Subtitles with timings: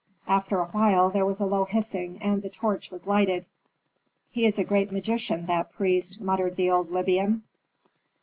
[0.27, 3.45] After a while there was a low hissing, and the torch was lighted.
[4.31, 7.43] "He is a great magician, that priest," muttered the old Libyan.